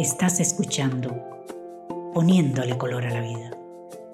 [0.00, 1.14] Estás escuchando
[2.14, 3.50] Poniéndole color a la vida,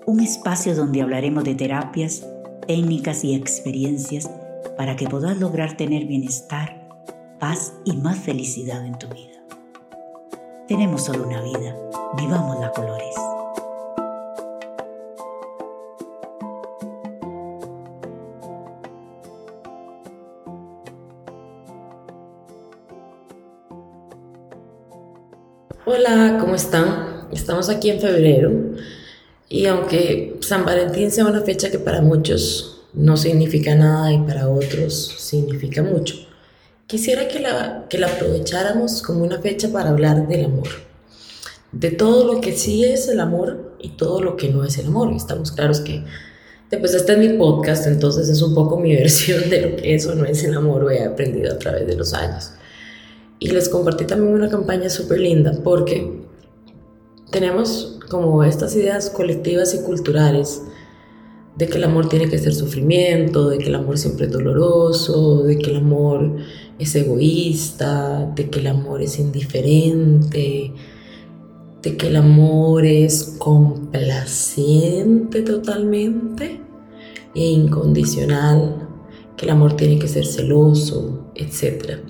[0.04, 2.26] un espacio donde hablaremos de terapias,
[2.66, 4.28] técnicas y experiencias
[4.76, 6.88] para que puedas lograr tener bienestar,
[7.38, 9.40] paz y más felicidad en tu vida.
[10.66, 11.76] Tenemos solo una vida,
[12.16, 13.25] vivamos la colores.
[26.56, 27.28] ¿Cómo están?
[27.32, 28.50] Estamos aquí en febrero
[29.46, 34.48] y aunque San Valentín sea una fecha que para muchos no significa nada y para
[34.48, 36.14] otros significa mucho,
[36.86, 40.68] quisiera que la, que la aprovecháramos como una fecha para hablar del amor,
[41.72, 44.86] de todo lo que sí es el amor y todo lo que no es el
[44.86, 45.12] amor.
[45.14, 46.04] estamos claros que
[46.70, 50.14] después este es mi podcast, entonces es un poco mi versión de lo que eso
[50.14, 52.52] no es el amor, lo he aprendido a través de los años.
[53.38, 56.24] Y les compartí también una campaña súper linda porque
[57.30, 60.62] tenemos como estas ideas colectivas y culturales
[61.56, 65.42] de que el amor tiene que ser sufrimiento, de que el amor siempre es doloroso,
[65.42, 66.36] de que el amor
[66.78, 70.72] es egoísta, de que el amor es indiferente,
[71.82, 76.60] de que el amor es complaciente totalmente
[77.34, 78.88] e incondicional,
[79.36, 82.00] que el amor tiene que ser celoso, etc.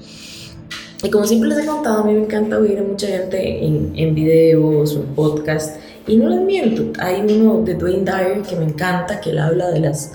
[1.02, 3.92] Y como siempre les he contado, a mí me encanta oír a mucha gente en,
[3.94, 5.76] en videos o en podcast.
[6.06, 9.70] Y no les miento, hay uno de Dwayne Dyer que me encanta, que él habla
[9.70, 10.12] de las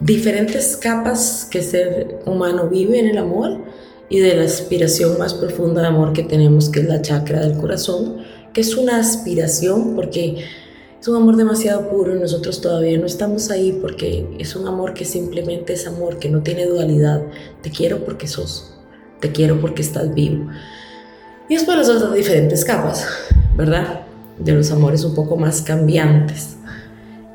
[0.00, 3.58] diferentes capas que ser humano vive en el amor
[4.08, 7.58] y de la aspiración más profunda de amor que tenemos, que es la chakra del
[7.58, 8.18] corazón,
[8.52, 10.44] que es una aspiración porque
[11.00, 14.94] es un amor demasiado puro y nosotros todavía no estamos ahí porque es un amor
[14.94, 17.22] que simplemente es amor, que no tiene dualidad.
[17.62, 18.75] Te quiero porque sos
[19.20, 20.46] te quiero porque estás vivo.
[21.48, 23.06] Y después las otras diferentes capas,
[23.56, 24.00] ¿verdad?
[24.38, 26.56] De los amores un poco más cambiantes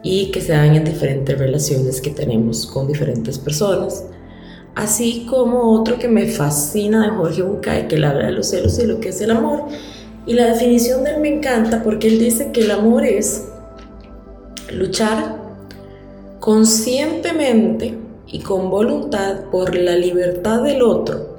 [0.03, 4.05] y que se dan en diferentes relaciones que tenemos con diferentes personas.
[4.75, 8.85] Así como otro que me fascina de Jorge Bucay, que habla de los celos y
[8.85, 9.65] lo que es el amor.
[10.25, 13.47] Y la definición de él me encanta porque él dice que el amor es
[14.71, 15.37] luchar
[16.39, 21.30] conscientemente y con voluntad por la libertad del otro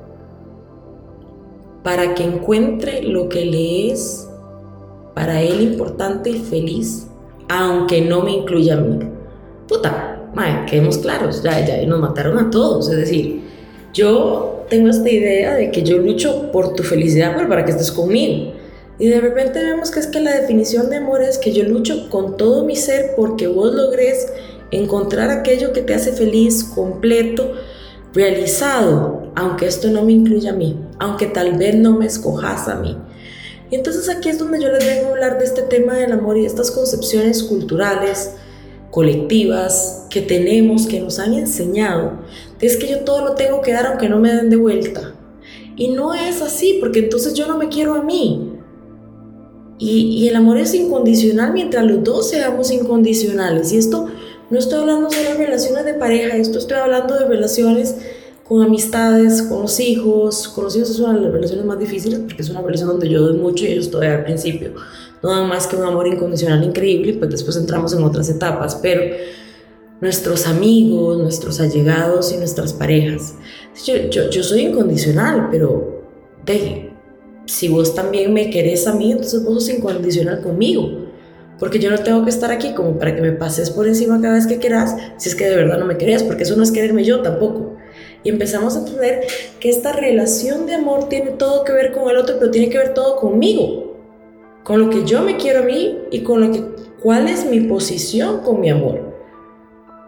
[1.83, 4.29] para que encuentre lo que le es
[5.15, 7.07] para él importante y feliz,
[7.49, 8.99] aunque no me incluya a mí.
[9.69, 13.43] Puta, madre, quedemos claros, ya, ya nos mataron a todos, es decir,
[13.93, 17.93] yo tengo esta idea de que yo lucho por tu felicidad, pero para que estés
[17.93, 18.53] conmigo.
[18.99, 22.09] Y de repente vemos que es que la definición de amor es que yo lucho
[22.09, 24.33] con todo mi ser porque vos logres
[24.71, 27.53] encontrar aquello que te hace feliz, completo,
[28.15, 32.77] realizado, aunque esto no me incluya a mí, aunque tal vez no me escojas a
[32.77, 32.97] mí.
[33.71, 36.37] Y entonces aquí es donde yo les vengo a hablar de este tema del amor
[36.37, 38.33] y estas concepciones culturales,
[38.91, 42.21] colectivas que tenemos, que nos han enseñado,
[42.61, 45.15] es que yo todo lo tengo que dar aunque no me den de vuelta.
[45.75, 48.53] Y no es así, porque entonces yo no me quiero a mí.
[49.79, 53.73] Y, y el amor es incondicional mientras los dos seamos incondicionales.
[53.73, 54.09] Y esto
[54.51, 57.97] no estoy hablando solo de relaciones de pareja, esto estoy hablando de relaciones
[58.53, 60.47] con amistades, con los hijos.
[60.49, 63.09] Con los hijos es una de las relaciones más difíciles porque es una relación donde
[63.09, 64.75] yo doy mucho y ellos todavía al principio
[65.23, 68.75] no dan más que un amor incondicional increíble y pues después entramos en otras etapas.
[68.75, 69.17] Pero
[70.03, 73.37] nuestros amigos, nuestros allegados y nuestras parejas.
[73.87, 76.03] Yo, yo, yo soy incondicional, pero
[76.45, 76.93] deje,
[77.47, 81.09] si vos también me querés a mí, entonces vos sos incondicional conmigo
[81.59, 84.35] porque yo no tengo que estar aquí como para que me pases por encima cada
[84.35, 86.73] vez que quieras, si es que de verdad no me querías, porque eso no es
[86.73, 87.77] quererme yo tampoco.
[88.25, 89.27] Y empezamos a entender
[89.59, 92.79] que esta relación de amor tiene todo que ver con el otro, pero tiene que
[92.79, 93.97] ver todo conmigo,
[94.65, 96.63] con lo que yo me quiero a mí y con lo que,
[97.03, 99.13] cuál es mi posición con mi amor.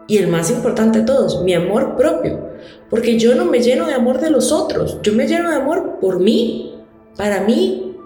[0.06, 2.50] Y el más importante de todos, mi amor propio,
[2.90, 5.98] porque yo no me lleno de amor de los otros, yo me lleno de amor
[6.00, 6.74] por mí,
[7.16, 7.96] para mí,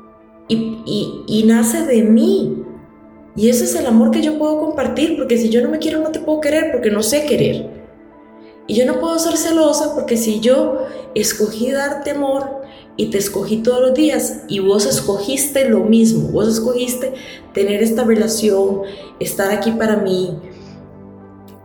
[0.48, 0.54] y,
[0.86, 2.64] y, y nace de mí,
[3.38, 6.00] y ese es el amor que yo puedo compartir, porque si yo no me quiero,
[6.00, 7.77] no te puedo querer, porque no sé querer.
[8.68, 12.62] Y yo no puedo ser celosa, porque si yo escogí darte amor
[12.96, 17.14] y te escogí todos los días, y vos escogiste lo mismo, vos escogiste
[17.54, 18.82] tener esta relación,
[19.18, 20.36] estar aquí para mí,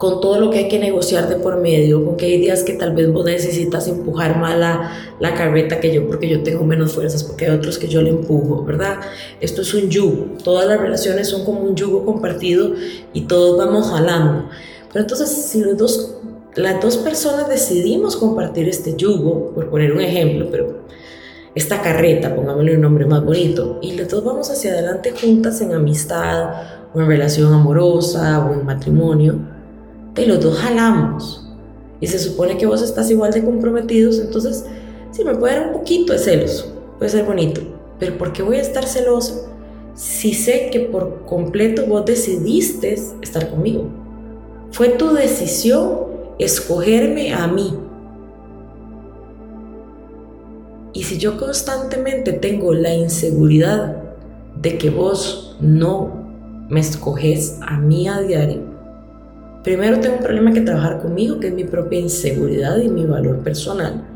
[0.04, 2.74] con todo lo que hay que negociar de por medio, con que hay días que
[2.74, 6.94] tal vez vos necesitas empujar más la, la carreta que yo porque yo tengo menos
[6.94, 9.00] fuerzas, porque hay otros que yo le empujo, ¿verdad?
[9.40, 12.74] Esto es un yugo, todas las relaciones son como un yugo compartido
[13.14, 14.50] y todos vamos jalando.
[14.92, 16.16] Pero entonces, si los dos,
[16.56, 20.84] las dos personas decidimos compartir este yugo, por poner un ejemplo, pero
[21.56, 25.74] esta carreta, pongámosle un nombre más bonito, y los dos vamos hacia adelante juntas en
[25.74, 26.52] amistad
[26.94, 29.36] o en relación amorosa o en matrimonio,
[30.14, 31.48] de los dos jalamos.
[32.00, 34.66] Y se supone que vos estás igual de comprometidos, entonces
[35.12, 37.62] sí me puede dar un poquito de celos, puede ser bonito,
[38.00, 39.50] pero ¿por qué voy a estar celoso
[39.96, 43.88] si sé que por completo vos decidiste estar conmigo?
[44.72, 47.74] Fue tu decisión escogerme a mí
[50.94, 53.98] Y si yo constantemente tengo la inseguridad
[54.62, 56.24] de que vos no
[56.70, 58.62] me escoges a mí a diario,
[59.64, 63.40] primero tengo un problema que trabajar conmigo, que es mi propia inseguridad y mi valor
[63.40, 64.08] personal.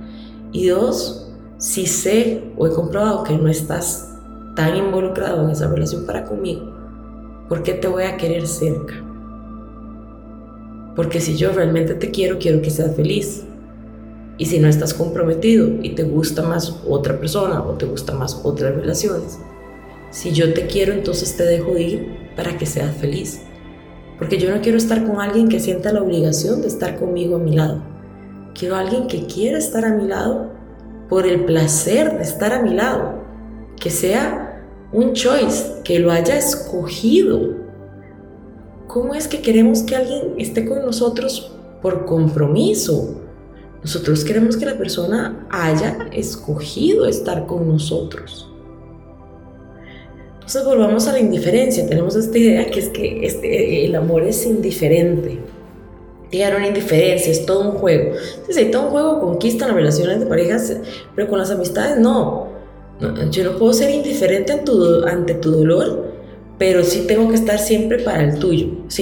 [0.51, 4.13] Y dos, si sé o he comprobado que no estás
[4.55, 6.73] tan involucrado en esa relación para conmigo,
[7.49, 9.06] ¿por qué te voy a querer cerca?
[10.97, 13.43] Porque si yo realmente te quiero, quiero que seas feliz.
[14.39, 18.41] Y si no estás comprometido y te gusta más otra persona o te gusta más
[18.43, 19.37] otras relaciones,
[20.09, 23.41] si yo te quiero, entonces te dejo ir para que seas feliz.
[24.17, 27.39] Porque yo no quiero estar con alguien que sienta la obligación de estar conmigo a
[27.39, 27.83] mi lado.
[28.55, 30.51] Quiero a alguien que quiera estar a mi lado
[31.09, 33.21] por el placer de estar a mi lado.
[33.79, 37.56] Que sea un choice, que lo haya escogido.
[38.87, 41.51] ¿Cómo es que queremos que alguien esté con nosotros
[41.81, 43.21] por compromiso?
[43.81, 48.49] Nosotros queremos que la persona haya escogido estar con nosotros.
[50.35, 51.85] Entonces volvamos a la indiferencia.
[51.87, 55.39] Tenemos esta idea que es que este, el amor es indiferente.
[56.31, 58.15] Llegar una indiferencia, es todo un juego.
[58.15, 60.73] Entonces hay todo un juego, conquista las relaciones de parejas,
[61.15, 62.47] pero con las amistades no.
[63.31, 66.16] yo no puedo ser indiferente ante tu, ante tu dolor,
[66.57, 68.67] pero sí tengo que estar siempre para el tuyo.
[68.87, 68.99] Es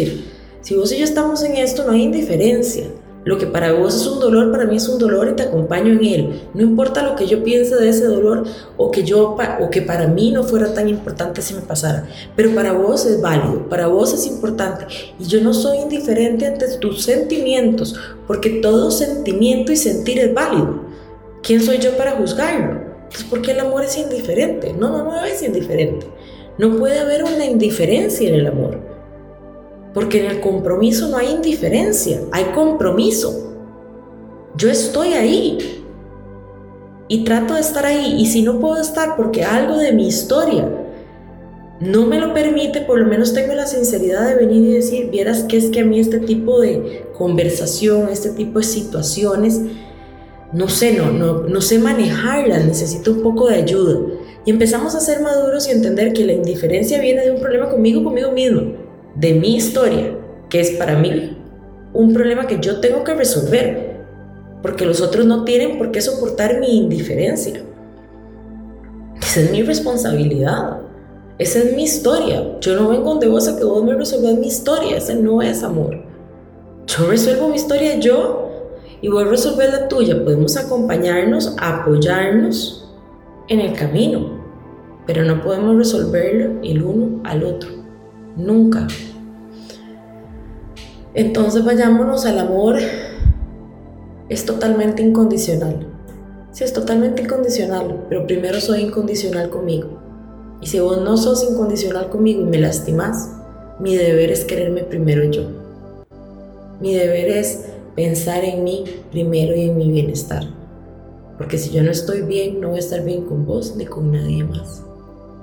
[0.61, 2.85] si vos y yo estamos en esto, no hay indiferencia.
[3.23, 5.93] Lo que para vos es un dolor, para mí es un dolor y te acompaño
[5.93, 6.41] en él.
[6.53, 8.45] No importa lo que yo piense de ese dolor
[8.77, 12.07] o que, yo, o que para mí no fuera tan importante si me pasara.
[12.35, 14.85] Pero para vos es válido, para vos es importante.
[15.19, 17.95] Y yo no soy indiferente ante tus sentimientos,
[18.27, 20.81] porque todo sentimiento y sentir es válido.
[21.41, 22.81] ¿Quién soy yo para juzgarlo?
[23.03, 24.73] Entonces, ¿por qué el amor es indiferente?
[24.73, 26.07] No, no, no es indiferente.
[26.57, 28.79] No puede haber una indiferencia en el amor.
[29.93, 33.53] Porque en el compromiso no hay indiferencia, hay compromiso.
[34.55, 35.83] Yo estoy ahí
[37.07, 38.15] y trato de estar ahí.
[38.19, 40.69] Y si no puedo estar porque algo de mi historia
[41.79, 45.43] no me lo permite, por lo menos tengo la sinceridad de venir y decir, vieras
[45.43, 49.59] que es que a mí este tipo de conversación, este tipo de situaciones,
[50.53, 53.99] no sé, no, no, no sé manejarlas, necesito un poco de ayuda.
[54.45, 58.03] Y empezamos a ser maduros y entender que la indiferencia viene de un problema conmigo,
[58.03, 60.15] conmigo mismo de mi historia,
[60.49, 61.37] que es para mí
[61.93, 63.95] un problema que yo tengo que resolver,
[64.61, 67.61] porque los otros no tienen por qué soportar mi indiferencia.
[69.21, 70.81] Esa es mi responsabilidad.
[71.37, 72.57] Esa es mi historia.
[72.59, 74.97] Yo no vengo donde vos a que vos me resuelvas mi historia.
[74.97, 76.03] Ese no es amor.
[76.87, 78.49] Yo resuelvo mi historia yo
[79.01, 80.21] y vos resolver la tuya.
[80.23, 82.84] Podemos acompañarnos, apoyarnos
[83.47, 84.43] en el camino,
[85.05, 87.69] pero no podemos resolverlo el uno al otro.
[88.35, 88.87] Nunca.
[91.13, 92.77] Entonces vayámonos al amor.
[94.27, 95.87] Es totalmente incondicional.
[96.51, 99.99] Sí, es totalmente incondicional, pero primero soy incondicional conmigo.
[100.61, 103.29] Y si vos no sos incondicional conmigo y me lastimas,
[103.79, 105.43] mi deber es quererme primero yo.
[106.79, 107.65] Mi deber es
[107.95, 110.43] pensar en mí primero y en mi bienestar.
[111.37, 114.11] Porque si yo no estoy bien, no voy a estar bien con vos ni con
[114.11, 114.83] nadie más.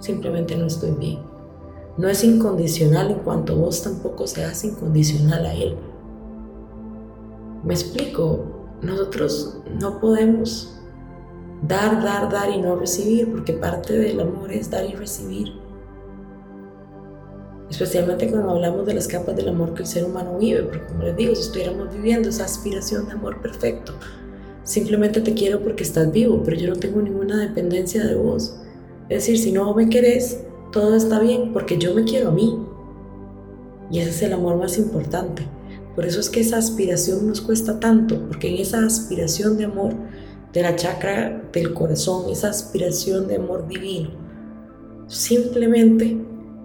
[0.01, 1.33] Simplemente no estoy bien
[1.97, 5.77] no es incondicional en cuanto vos tampoco seas incondicional a Él.
[7.65, 10.81] Me explico, nosotros no podemos
[11.63, 15.53] dar, dar, dar y no recibir, porque parte del amor es dar y recibir.
[17.71, 21.05] Especialmente cuando hablamos de las capas del amor que el ser humano vive, porque como
[21.05, 23.95] les digo, si estuviéramos viviendo esa aspiración de amor perfecto,
[24.64, 28.57] simplemente te quiero porque estás vivo, pero yo no tengo ninguna dependencia de vos.
[29.09, 30.40] Es decir, si no me querés,
[30.73, 32.59] todo está bien porque yo me quiero a mí.
[33.90, 35.47] Y ese es el amor más importante.
[35.95, 39.92] Por eso es que esa aspiración nos cuesta tanto, porque en esa aspiración de amor
[40.52, 44.11] de la chakra del corazón, esa aspiración de amor divino,
[45.07, 46.16] simplemente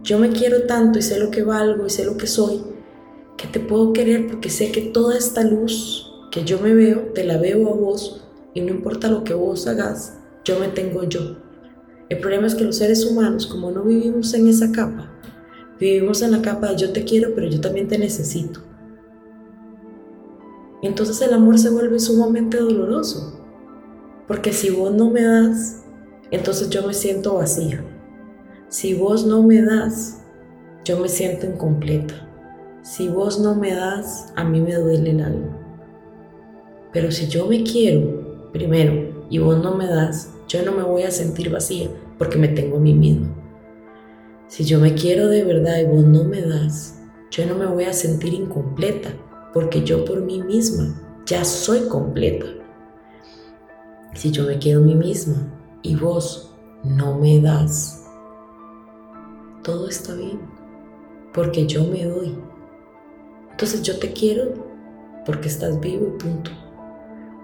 [0.03, 2.61] yo me quiero tanto y sé lo que valgo y sé lo que soy,
[3.35, 6.06] que te puedo querer porque sé que toda esta luz
[6.43, 10.17] yo me veo, te la veo a vos y no importa lo que vos hagas,
[10.43, 11.37] yo me tengo yo.
[12.09, 15.11] El problema es que los seres humanos, como no vivimos en esa capa,
[15.79, 18.61] vivimos en la capa de yo te quiero, pero yo también te necesito.
[20.81, 23.33] Entonces el amor se vuelve sumamente doloroso.
[24.27, 25.77] Porque si vos no me das
[26.31, 27.83] entonces yo me siento vacía.
[28.67, 30.21] Si vos no me das,
[30.83, 32.13] yo me siento incompleta.
[32.81, 35.66] Si vos no me das, a mí me duele el alma.
[36.97, 41.03] Pero si yo me quiero primero y vos no me das, yo no me voy
[41.03, 43.27] a sentir vacía porque me tengo a mí misma.
[44.47, 46.99] Si yo me quiero de verdad y vos no me das,
[47.29, 49.13] yo no me voy a sentir incompleta
[49.53, 52.47] porque yo por mí misma ya soy completa.
[54.15, 56.51] Si yo me quiero a mí misma y vos
[56.83, 58.07] no me das,
[59.63, 60.39] todo está bien,
[61.31, 62.35] porque yo me doy.
[63.51, 64.51] Entonces yo te quiero
[65.27, 66.49] porque estás vivo y punto.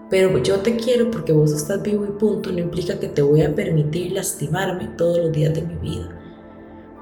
[0.09, 3.41] Pero yo te quiero porque vos estás vivo y punto no implica que te voy
[3.41, 6.09] a permitir lastimarme todos los días de mi vida.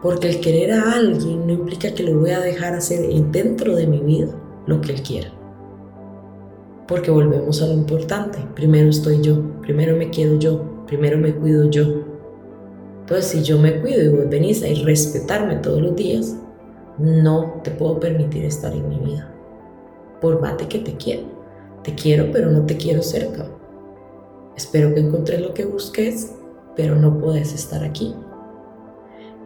[0.02, 3.88] Porque el querer a alguien no implica que lo voy a dejar hacer dentro de
[3.88, 4.30] mi vida
[4.66, 5.32] lo que él quiera.
[6.88, 8.40] Porque volvemos a lo importante.
[8.56, 12.04] Primero estoy yo, primero me quiero yo, primero me cuido yo.
[13.02, 16.36] Entonces, si yo me cuido y vos venís a respetarme todos los días,
[16.98, 19.34] no te puedo permitir estar en mi vida.
[20.20, 21.41] Por más que te quiero.
[21.84, 23.48] Te quiero, pero no te quiero cerca.
[24.56, 26.34] Espero que encontres lo que busques,
[26.76, 28.14] pero no puedes estar aquí.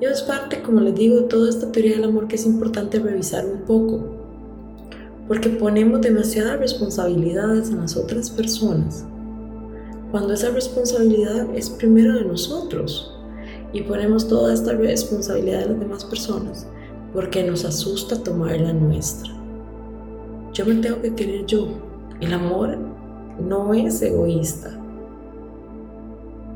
[0.01, 3.45] Y es parte, como les digo, toda esta teoría del amor que es importante revisar
[3.45, 4.15] un poco
[5.27, 9.05] porque ponemos demasiadas responsabilidades en las otras personas,
[10.11, 13.11] cuando esa responsabilidad es primero de nosotros
[13.73, 16.67] y ponemos toda esta responsabilidad de las demás personas
[17.11, 19.31] porque nos asusta tomar la nuestra.
[20.53, 21.67] Yo me tengo que querer yo.
[22.21, 22.77] El amor
[23.39, 24.71] no es egoísta.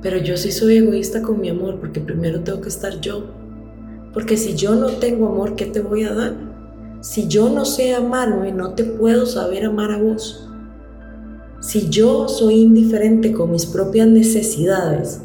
[0.01, 3.25] Pero yo sí soy egoísta con mi amor porque primero tengo que estar yo.
[4.13, 6.35] Porque si yo no tengo amor, ¿qué te voy a dar?
[7.01, 10.49] Si yo no sé amarme, no te puedo saber amar a vos.
[11.59, 15.21] Si yo soy indiferente con mis propias necesidades,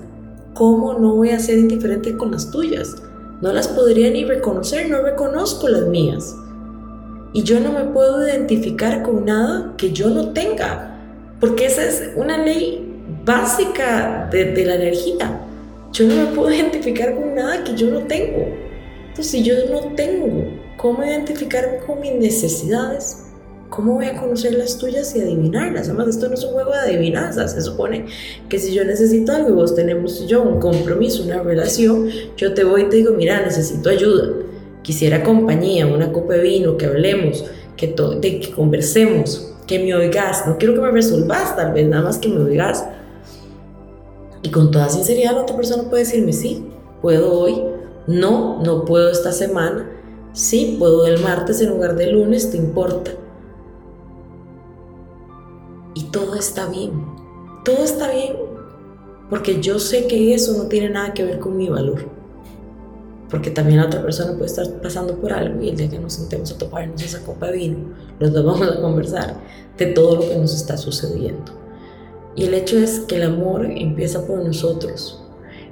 [0.53, 2.97] ¿cómo no voy a ser indiferente con las tuyas?
[3.41, 6.35] No las podría ni reconocer, no reconozco las mías.
[7.35, 11.01] Y yo no me puedo identificar con nada que yo no tenga,
[11.41, 15.41] porque esa es una ley básica de, de la energía.
[15.93, 18.47] Yo no me puedo identificar con nada que yo no tengo.
[19.09, 20.29] Entonces, si yo no tengo
[20.77, 23.25] cómo identificarme con mis necesidades,
[23.69, 25.89] ¿cómo voy a conocer las tuyas y adivinarlas?
[25.89, 27.55] Además, esto no es un juego de adivinanzas.
[27.55, 28.07] Se supone
[28.49, 32.63] que si yo necesito algo y vos tenemos yo un compromiso, una relación, yo te
[32.63, 34.54] voy y te digo, mira, necesito ayuda.
[34.85, 37.45] Quisiera compañía, una copa de vino, que hablemos,
[37.77, 40.47] que, que conversemos, que me oigas.
[40.47, 42.87] No quiero que me resolvas, tal vez, nada más que me oigas.
[44.43, 46.65] Y con toda sinceridad, la otra persona puede decirme, sí,
[47.03, 47.61] puedo hoy,
[48.07, 49.91] no, no puedo esta semana,
[50.35, 53.13] Sí, puedo el martes en lugar del lunes, ¿te importa?
[55.95, 56.91] Y todo está bien.
[57.65, 58.35] Todo está bien.
[59.31, 62.11] Porque yo sé que eso no tiene nada que ver con mi valor.
[63.35, 66.13] Porque también la otra persona puede estar pasando por algo y el día que nos
[66.13, 67.79] sentemos a toparnos esa copa de vino,
[68.21, 69.35] los dos vamos a conversar
[69.77, 71.51] de todo lo que nos está sucediendo.
[72.37, 75.21] Y el hecho es que el amor empieza por nosotros.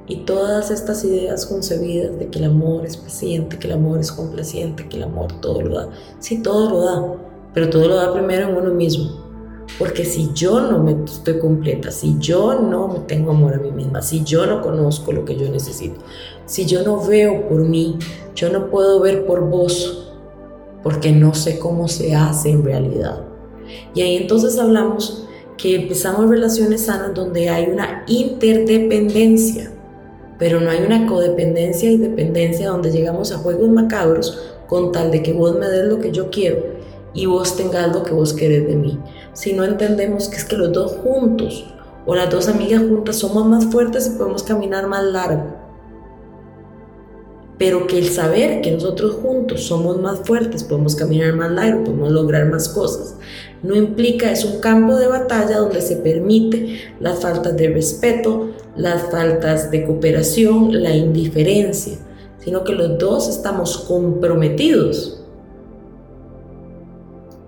[0.09, 4.11] Y todas estas ideas concebidas de que el amor es paciente, que el amor es
[4.11, 5.88] complaciente, que el amor todo lo da.
[6.19, 7.14] Sí, todo lo da,
[7.54, 9.22] pero todo lo da primero en uno mismo.
[9.79, 14.02] Porque si yo no me estoy completa, si yo no tengo amor a mí misma,
[14.02, 16.00] si yo no conozco lo que yo necesito,
[16.47, 17.99] si yo no veo por mí,
[18.35, 20.12] yo no puedo ver por vos,
[20.83, 23.23] porque no sé cómo se hace en realidad.
[23.95, 25.26] Y ahí entonces hablamos
[25.57, 29.73] que empezamos relaciones sanas donde hay una interdependencia
[30.43, 35.23] pero no hay una codependencia y dependencia donde llegamos a juegos macabros con tal de
[35.23, 36.64] que vos me des lo que yo quiero
[37.14, 38.99] y vos tengas lo que vos querés de mí.
[39.33, 41.73] Si no entendemos que es que los dos juntos
[42.05, 45.57] o las dos amigas juntas somos más fuertes y podemos caminar más largo.
[47.59, 52.11] Pero que el saber que nosotros juntos somos más fuertes, podemos caminar más largo, podemos
[52.11, 53.17] lograr más cosas,
[53.62, 59.11] no implica, es un campo de batalla donde se permite las faltas de respeto, las
[59.11, 61.99] faltas de cooperación, la indiferencia,
[62.39, 65.22] sino que los dos estamos comprometidos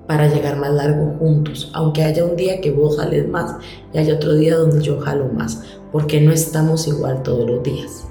[0.06, 3.56] para llegar más largo juntos, aunque haya un día que vos jales más
[3.92, 8.06] y haya otro día donde yo jalo más, porque no estamos igual todos los días.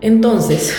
[0.00, 0.74] Entonces,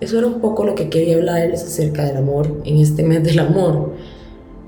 [0.00, 3.38] eso era un poco lo que quería hablarles acerca del amor en este mes del
[3.38, 3.92] amor,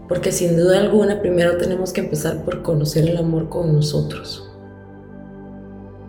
[0.09, 4.51] porque sin duda alguna primero tenemos que empezar por conocer el amor con nosotros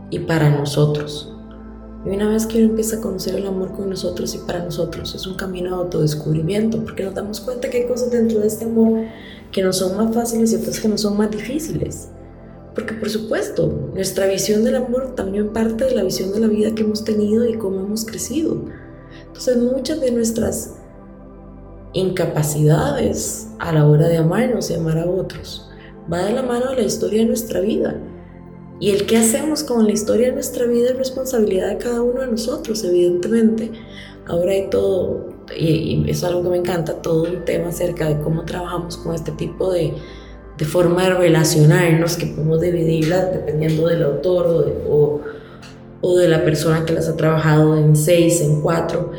[0.10, 1.37] y para nosotros.
[2.06, 5.14] Y una vez que uno empieza a conocer el amor con nosotros y para nosotros,
[5.16, 8.66] es un camino de autodescubrimiento, porque nos damos cuenta que hay cosas dentro de este
[8.66, 9.06] amor
[9.52, 12.10] que no son más fáciles y otras que no son más difíciles.
[12.76, 16.76] Porque por supuesto, nuestra visión del amor también parte de la visión de la vida
[16.76, 18.62] que hemos tenido y cómo hemos crecido.
[19.26, 20.76] Entonces muchas de nuestras
[21.94, 25.68] incapacidades a la hora de amarnos y amar a otros
[26.12, 27.96] va de la mano de la historia de nuestra vida.
[28.80, 32.22] Y el qué hacemos con la historia de nuestra vida es responsabilidad de cada uno
[32.22, 33.72] de nosotros, evidentemente.
[34.28, 38.20] Ahora hay todo, y, eso es algo que me encanta, todo un tema acerca de
[38.22, 39.94] cómo trabajamos con este tipo de,
[40.58, 45.22] de forma de relacionarnos, que podemos dividirlas dependiendo del autor o de, o,
[46.02, 49.12] o de la persona que las ha trabajado en seis, en cuatro.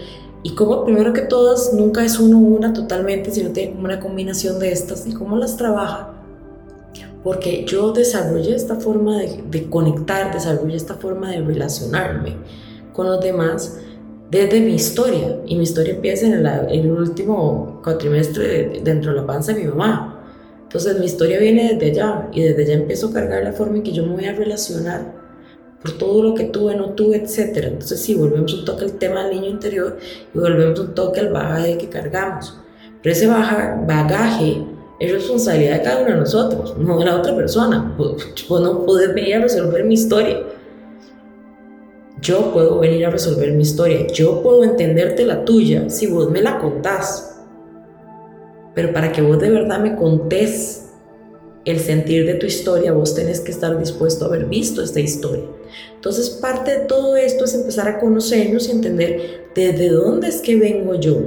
[0.45, 4.61] Y como primero que todas, nunca es uno una totalmente, sino tiene como una combinación
[4.61, 6.18] de estas y cómo las trabaja.
[7.23, 12.37] Porque yo desarrollé esta forma de, de conectar, desarrollé esta forma de relacionarme
[12.93, 13.79] con los demás
[14.31, 15.41] desde mi historia.
[15.47, 20.15] Y mi historia empieza en, el último cuatrimestre dentro de la panza de mi mamá.
[20.65, 23.83] Entonces mi historia viene desde allá y desde allá empiezo a cargar la forma en
[23.83, 25.17] que yo me voy a relacionar
[25.81, 27.69] por todo lo que tuve, no tuve, etc.
[27.69, 29.97] Entonces sí, volvemos un toque al tema del niño interior
[30.35, 32.59] y volvemos un toque al bagaje que cargamos.
[33.03, 34.67] Pero ese bagaje
[35.01, 37.95] es responsabilidad de cada uno de nosotros, no de la otra persona.
[37.97, 40.39] Vos no puedes venir a resolver mi historia
[42.21, 46.43] yo puedo venir a resolver mi historia, yo puedo entenderte la tuya si vos me
[46.43, 47.37] la contás.
[48.75, 50.87] Pero para que vos de verdad me contés
[51.65, 55.45] el sentir de tu historia, vos tenés que estar dispuesto a haber visto esta historia.
[55.95, 60.57] Entonces parte de todo esto es empezar a conocernos y entender desde dónde es que
[60.57, 61.19] vengo yo,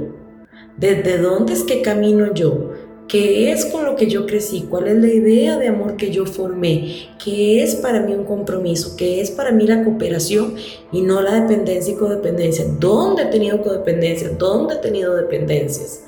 [0.76, 2.71] desde dónde es que camino yo,
[3.12, 6.24] qué es con lo que yo crecí, cuál es la idea de amor que yo
[6.24, 10.54] formé, qué es para mí un compromiso, qué es para mí la cooperación
[10.92, 12.64] y no la dependencia y codependencia.
[12.80, 14.30] ¿Dónde he tenido codependencia?
[14.30, 16.04] ¿Dónde he tenido dependencias?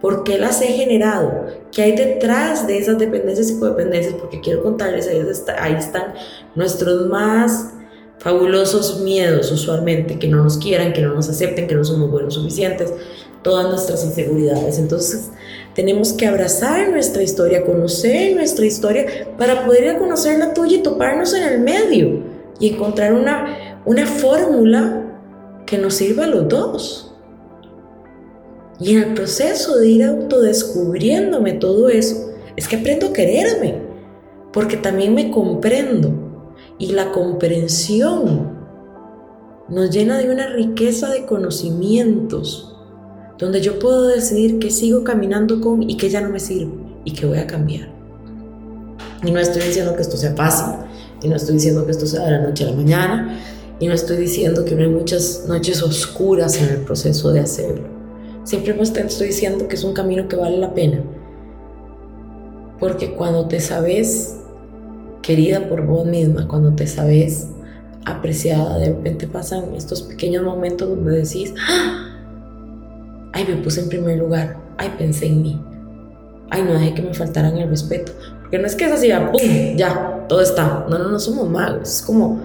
[0.00, 1.46] ¿Por qué las he generado?
[1.72, 4.14] ¿Qué hay detrás de esas dependencias y codependencias?
[4.14, 5.20] Porque quiero contarles, ahí,
[5.58, 6.14] ahí están
[6.54, 7.72] nuestros más
[8.18, 12.34] fabulosos miedos usualmente, que no nos quieran, que no nos acepten, que no somos buenos
[12.34, 12.92] suficientes,
[13.46, 14.76] todas nuestras inseguridades.
[14.80, 15.30] Entonces,
[15.72, 19.06] tenemos que abrazar nuestra historia, conocer nuestra historia
[19.38, 22.24] para poder ir la tuya y toparnos en el medio
[22.58, 25.20] y encontrar una, una fórmula
[25.64, 27.14] que nos sirva a los dos.
[28.80, 33.80] Y en el proceso de ir autodescubriéndome todo eso, es que aprendo a quererme,
[34.52, 36.10] porque también me comprendo.
[36.78, 38.58] Y la comprensión
[39.68, 42.75] nos llena de una riqueza de conocimientos
[43.38, 46.72] donde yo puedo decidir que sigo caminando con y que ya no me sirve
[47.04, 47.88] y que voy a cambiar.
[49.24, 50.74] Y no estoy diciendo que esto sea fácil,
[51.22, 53.40] y no estoy diciendo que esto sea de la noche a la mañana,
[53.78, 57.88] y no estoy diciendo que no hay muchas noches oscuras en el proceso de hacerlo.
[58.44, 61.02] Simplemente estoy diciendo que es un camino que vale la pena.
[62.78, 64.36] Porque cuando te sabes
[65.22, 67.48] querida por vos misma, cuando te sabes
[68.04, 72.05] apreciada, de repente pasan estos pequeños momentos donde decís, ¡Ah!
[73.36, 75.60] Ay, me puse en primer lugar, ay, pensé en mí,
[76.50, 78.12] ay, no dejé que me faltaran el respeto.
[78.40, 79.40] Porque no es que es así, ya, ¡pum!
[79.76, 80.86] Ya, todo está.
[80.88, 81.96] No, no, no somos magos.
[81.96, 82.40] Es como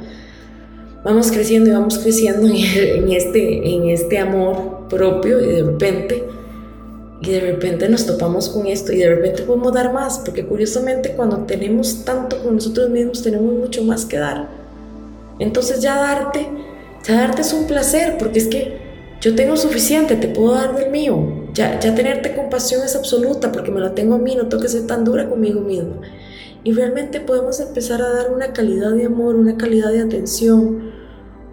[1.04, 6.24] vamos creciendo y vamos creciendo en, este, en este amor propio y de repente,
[7.22, 10.20] y de repente nos topamos con esto y de repente podemos dar más.
[10.20, 14.50] Porque curiosamente cuando tenemos tanto con nosotros mismos tenemos mucho más que dar.
[15.40, 16.50] Entonces ya darte,
[17.08, 18.91] ya darte es un placer porque es que
[19.22, 21.48] yo tengo suficiente, te puedo dar del mío.
[21.54, 24.70] Ya, ya tenerte compasión es absoluta porque me la tengo a mí, no tengo que
[24.70, 26.02] ser tan dura conmigo misma.
[26.64, 30.92] Y realmente podemos empezar a dar una calidad de amor, una calidad de atención,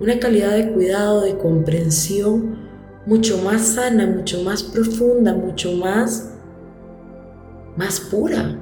[0.01, 2.69] una calidad de cuidado, de comprensión
[3.09, 6.31] mucho más sana, mucho más profunda, mucho más,
[7.75, 8.59] más pura.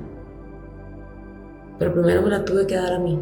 [1.80, 3.18] Pero primero me la tuve que dar a mí.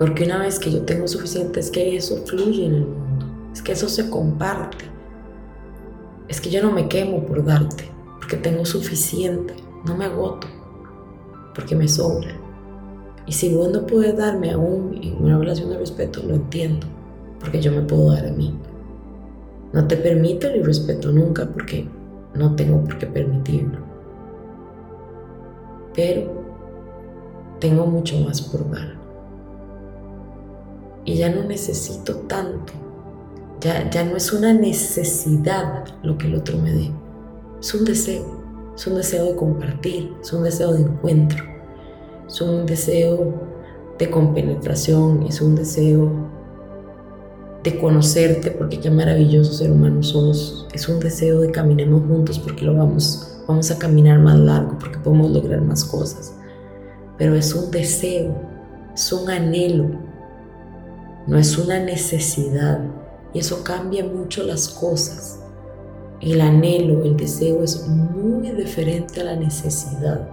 [0.00, 3.60] Porque una vez que yo tengo suficiente es que eso fluye en el mundo, es
[3.60, 4.86] que eso se comparte.
[6.26, 7.84] Es que yo no me quemo por darte,
[8.18, 10.46] porque tengo suficiente, no me agoto,
[11.54, 12.30] porque me sobra.
[13.26, 16.86] Y si vos no puedes darme aún en una relación de respeto, lo entiendo,
[17.38, 18.58] porque yo me puedo dar a mí.
[19.74, 21.86] No te permito el respeto nunca porque
[22.32, 23.80] no tengo por qué permitirlo.
[25.94, 26.42] Pero
[27.58, 28.99] tengo mucho más por dar
[31.04, 32.72] y ya no necesito tanto.
[33.60, 36.90] Ya, ya no es una necesidad lo que el otro me dé.
[37.60, 38.40] Es un deseo.
[38.74, 40.14] Es un deseo de compartir.
[40.20, 41.44] Es un deseo de encuentro.
[42.26, 43.34] Es un deseo
[43.98, 45.24] de compenetración.
[45.24, 46.30] Es un deseo
[47.62, 50.66] de conocerte porque qué maravilloso ser humano sos.
[50.72, 54.98] Es un deseo de caminemos juntos porque lo vamos, vamos a caminar más largo, porque
[54.98, 56.34] podemos lograr más cosas.
[57.18, 58.34] pero es un deseo,
[58.94, 59.90] es un anhelo,
[61.30, 62.80] no es una necesidad.
[63.32, 65.38] Y eso cambia mucho las cosas.
[66.20, 70.28] El anhelo, el deseo es muy diferente a la necesidad.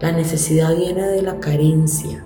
[0.00, 2.24] La necesidad viene de la carencia.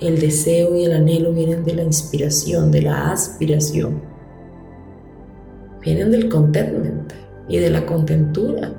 [0.00, 4.02] El deseo y el anhelo vienen de la inspiración, de la aspiración.
[5.80, 7.12] Vienen del contentment
[7.48, 8.72] y de la contentura.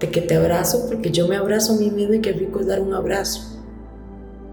[0.00, 2.66] De que te abrazo porque yo me abrazo a mí mismo y qué rico es
[2.66, 3.61] dar un abrazo.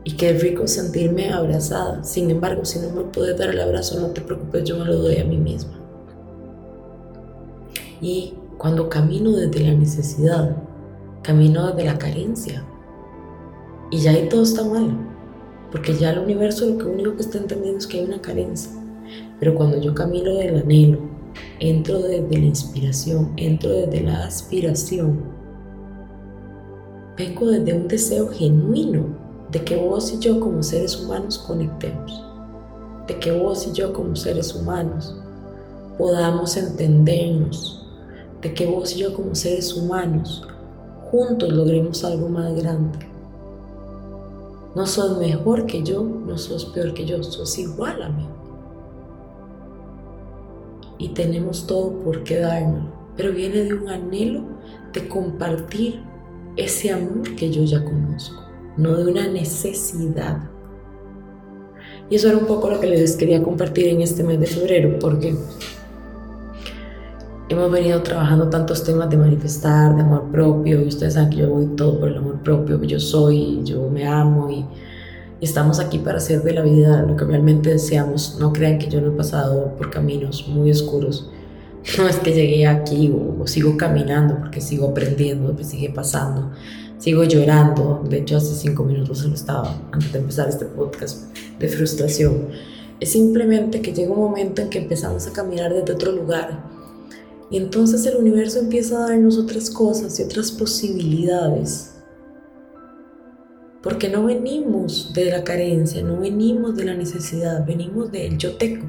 [0.04, 2.04] Y qué rico sentirme abrazada.
[2.04, 4.98] Sin embargo, si no me puedes dar el abrazo, no te preocupes, yo me lo
[4.98, 5.80] doy a mí misma.
[8.02, 10.56] Y cuando camino desde la necesidad,
[11.22, 12.66] camino desde la carencia.
[13.92, 14.98] Y ya ahí todo está mal,
[15.72, 18.72] porque ya el universo lo que único que está entendiendo es que hay una carencia.
[19.40, 21.00] Pero cuando yo camino del anhelo,
[21.60, 25.22] entro desde la inspiración, entro desde la aspiración,
[27.18, 29.19] vengo desde un deseo genuino
[29.52, 32.24] de que vos y yo como seres humanos conectemos,
[33.08, 35.16] de que vos y yo como seres humanos
[35.98, 37.86] podamos entendernos,
[38.42, 40.48] de que vos y yo como seres humanos
[41.12, 43.00] juntos logremos algo más grande.
[44.76, 48.28] No sos mejor que yo, no sos peor que yo, sos igual a mí.
[51.00, 52.86] Y tenemos todo por qué darnos,
[53.18, 54.44] pero viene de un anhelo
[54.94, 56.02] de compartir
[56.56, 58.44] ese amor que yo ya conozco,
[58.80, 60.40] no de una necesidad.
[62.10, 64.98] Y eso era un poco lo que les quería compartir en este mes de febrero,
[65.00, 65.36] porque
[67.50, 71.50] hemos venido trabajando tantos temas de manifestar, de amor propio, y ustedes saben que yo
[71.50, 74.66] voy todo por el amor propio, yo soy, yo me amo y,
[75.42, 78.38] estamos aquí para hacer de la vida lo que realmente deseamos.
[78.40, 81.30] No crean que yo no he pasado por caminos muy oscuros.
[81.98, 86.52] No es que llegué aquí o, sigo caminando porque sigo aprendiendo, me sigue pasando,
[86.98, 88.04] sigo llorando.
[88.08, 92.50] De hecho, hace cinco minutos se lo estaba antes de empezar este podcast de frustración.
[93.00, 96.70] Es simplemente que llega un momento en que empezamos a caminar desde otro lugar
[97.52, 101.96] y entonces el universo empieza a darnos otras cosas y otras posibilidades.
[103.82, 108.86] Porque no venimos de la carencia, no venimos de la necesidad, venimos del yo tengo,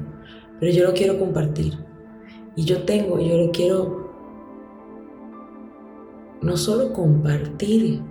[0.59, 1.90] pero yo lo quiero compartir.
[2.55, 4.11] Y yo tengo, yo lo quiero
[6.41, 8.01] no solo compartir,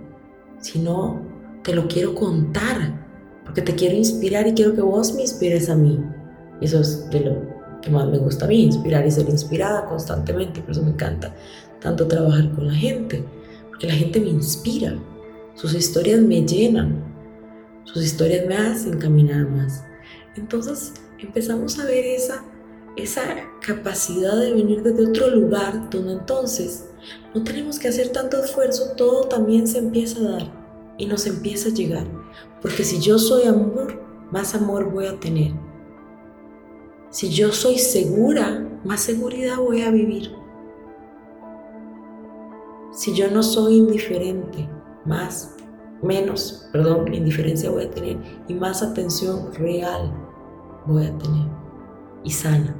[0.59, 1.21] sino
[1.63, 3.05] te lo quiero contar,
[3.43, 5.99] porque te quiero inspirar y quiero que vos me inspires a mí.
[6.61, 10.61] Eso es de lo que más me gusta a mí, inspirar y ser inspirada constantemente,
[10.61, 11.33] por eso me encanta
[11.81, 13.23] tanto trabajar con la gente,
[13.69, 14.95] porque la gente me inspira,
[15.55, 17.03] sus historias me llenan,
[17.83, 19.83] sus historias me hacen caminar más.
[20.35, 22.43] Entonces empezamos a ver esa,
[22.95, 23.23] esa
[23.65, 26.89] capacidad de venir desde otro lugar, donde entonces
[27.33, 30.51] no tenemos que hacer tanto esfuerzo, todo también se empieza a dar
[30.97, 32.05] y nos empieza a llegar.
[32.61, 34.01] Porque si yo soy amor,
[34.31, 35.53] más amor voy a tener.
[37.09, 40.31] Si yo soy segura, más seguridad voy a vivir.
[42.93, 44.69] Si yo no soy indiferente,
[45.05, 45.55] más,
[46.01, 50.11] menos, perdón, indiferencia voy a tener y más atención real
[50.85, 51.60] voy a tener
[52.23, 52.75] y sana.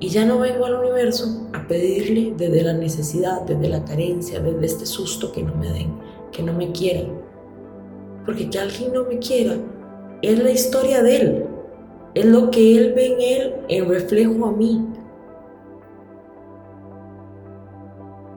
[0.00, 4.66] Y ya no vengo al universo a pedirle desde la necesidad, desde la carencia, desde
[4.66, 5.94] este susto que no me den,
[6.32, 7.22] que no me quieran.
[8.26, 9.56] Porque que alguien no me quiera
[10.20, 11.46] es la historia de él,
[12.14, 14.86] es lo que Él ve en Él en reflejo a mí.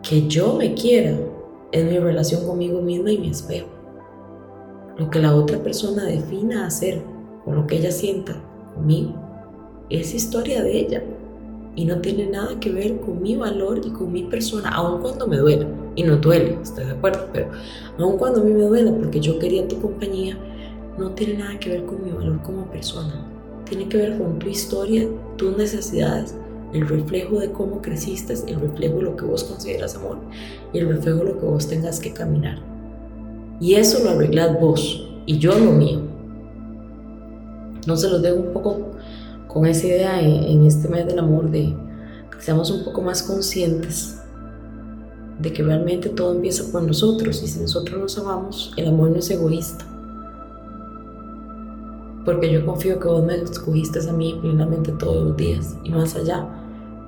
[0.01, 1.17] Que yo me quiera
[1.71, 3.67] es mi relación conmigo misma y mi espejo.
[4.97, 7.03] Lo que la otra persona defina hacer
[7.45, 8.41] con lo que ella sienta
[8.73, 9.26] conmigo
[9.89, 11.03] es historia de ella
[11.75, 15.27] y no tiene nada que ver con mi valor y con mi persona, aun cuando
[15.27, 15.67] me duela.
[15.95, 17.49] Y no duele, estoy de acuerdo, pero
[17.99, 20.37] aun cuando a mí me duela porque yo quería tu compañía,
[20.97, 23.27] no tiene nada que ver con mi valor como persona
[23.69, 26.35] tiene que ver con tu historia, tus necesidades,
[26.73, 30.19] el reflejo de cómo creciste, el reflejo de lo que vos consideras amor
[30.73, 32.59] y el reflejo de lo que vos tengas que caminar.
[33.59, 36.01] Y eso lo arreglas vos y yo lo mío.
[37.85, 38.91] No se los dejo un poco
[39.47, 41.75] con esa idea en, este mes del amor de
[42.31, 44.19] que seamos un poco más conscientes
[45.39, 49.17] de que realmente todo empieza por nosotros y si nosotros nos amamos, el amor no
[49.17, 49.85] es egoísta
[52.27, 56.13] porque yo confío que vos me escogiste a mí plenamente todos los días y más
[56.13, 56.45] allá.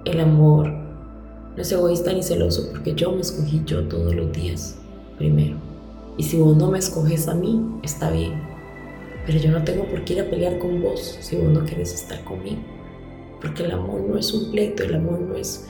[0.05, 4.77] El amor no es egoísta ni celoso porque yo me escogí yo todos los días
[5.17, 5.57] primero.
[6.15, 8.48] Y si vos no me escoges a mí, está bien.
[9.29, 11.93] Pero yo no tengo por qué ir a pelear con vos si vos no querés
[11.93, 12.63] estar conmigo.
[13.39, 15.67] Porque el amor no es un pleito, el amor no es,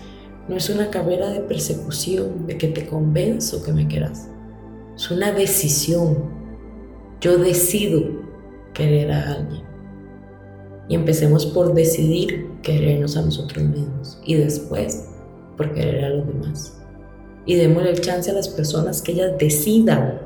[0.47, 4.29] no es una carrera de persecución, de que te convenzo que me quieras.
[4.95, 6.29] Es una decisión.
[7.19, 8.01] Yo decido
[8.73, 9.63] querer a alguien.
[10.87, 15.09] Y empecemos por decidir querernos a nosotros mismos y después
[15.57, 16.81] por querer a los demás.
[17.45, 20.21] Y démosle el chance a las personas que ellas decidan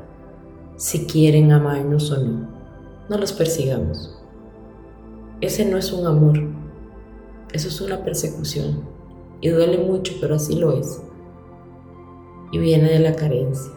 [0.76, 2.53] si quieren amarnos o no.
[3.08, 4.18] No los persigamos.
[5.40, 6.40] Ese no es un amor.
[7.52, 8.82] Eso es una persecución.
[9.40, 11.02] Y duele mucho, pero así lo es.
[12.50, 13.72] Y viene de la carencia.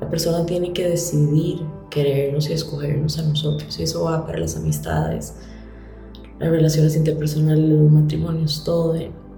[0.00, 3.78] La persona tiene que decidir querernos y escogernos a nosotros.
[3.78, 5.36] Y eso va para las amistades,
[6.38, 8.94] las relaciones interpersonales, los matrimonios, todo,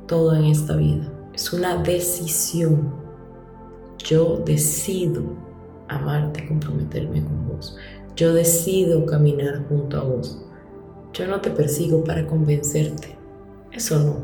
[0.06, 1.12] todo en esta vida.
[1.35, 2.94] Es una decisión.
[3.98, 5.22] Yo decido
[5.88, 7.76] amarte, comprometerme con vos.
[8.16, 10.38] Yo decido caminar junto a vos.
[11.12, 13.16] Yo no te persigo para convencerte.
[13.72, 14.16] Eso no.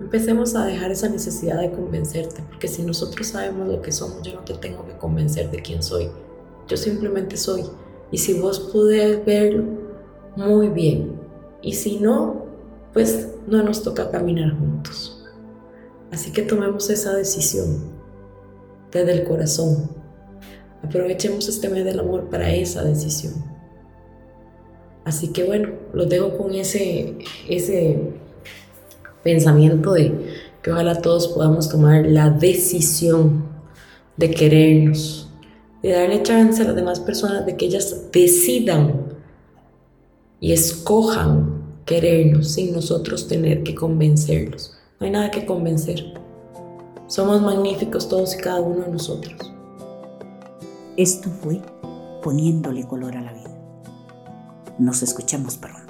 [0.00, 4.34] Empecemos a dejar esa necesidad de convencerte, porque si nosotros sabemos lo que somos, yo
[4.34, 6.08] no te tengo que convencer de quién soy.
[6.66, 7.64] Yo simplemente soy.
[8.10, 9.64] Y si vos pudieras verlo,
[10.36, 11.20] muy bien.
[11.62, 12.46] Y si no,
[12.92, 15.24] pues no nos toca caminar juntos.
[16.10, 17.92] Así que tomemos esa decisión
[18.90, 19.90] desde el corazón.
[20.84, 23.32] Aprovechemos este mes del amor para esa decisión.
[25.04, 27.18] Así que bueno, los dejo con ese,
[27.48, 27.98] ese
[29.22, 30.12] pensamiento de
[30.62, 33.48] que ojalá todos podamos tomar la decisión
[34.16, 35.30] de querernos,
[35.82, 39.06] de darle chance a las demás personas de que ellas decidan
[40.40, 44.74] y escojan querernos sin nosotros tener que convencerlos.
[45.00, 46.14] No hay nada que convencer.
[47.06, 49.53] Somos magníficos todos y cada uno de nosotros.
[50.96, 51.60] Esto fue
[52.22, 53.50] poniéndole color a la vida.
[54.78, 55.83] Nos escuchamos pronto.